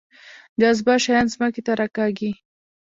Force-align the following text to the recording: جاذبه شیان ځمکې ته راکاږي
جاذبه 0.59 0.93
شیان 1.03 1.25
ځمکې 1.33 1.61
ته 1.65 1.71
راکاږي 1.81 2.31